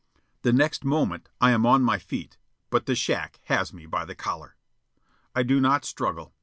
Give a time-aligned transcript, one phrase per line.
[0.41, 2.39] The next moment I am on my feet,
[2.71, 4.55] but the shack has me by the collar.
[5.35, 6.33] I do not struggle.